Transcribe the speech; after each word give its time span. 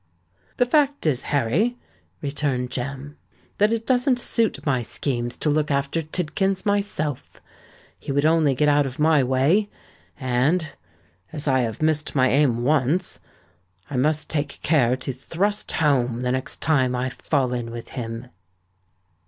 "The 0.57 0.65
fact 0.65 1.05
is, 1.05 1.21
Harry," 1.29 1.77
returned 2.23 2.71
Jem, 2.71 3.17
"that 3.59 3.71
it 3.71 3.85
doesn't 3.85 4.17
suit 4.17 4.65
my 4.65 4.81
schemes 4.81 5.37
to 5.37 5.47
look 5.47 5.69
after 5.69 6.01
Tidkins 6.01 6.65
myself. 6.65 7.39
He 7.99 8.11
would 8.11 8.25
only 8.25 8.55
get 8.55 8.67
out 8.67 8.87
of 8.87 8.97
my 8.97 9.23
way; 9.23 9.69
and—as 10.19 11.47
I 11.47 11.59
have 11.59 11.83
missed 11.83 12.15
my 12.15 12.29
aim 12.29 12.63
once—I 12.63 13.95
must 13.95 14.27
take 14.27 14.59
care 14.63 14.97
to 14.97 15.13
thrust 15.13 15.71
home 15.73 16.21
the 16.21 16.31
next 16.31 16.61
time 16.63 16.95
I 16.95 17.11
fall 17.11 17.53
in 17.53 17.69
with 17.69 17.89
him." 17.89 18.29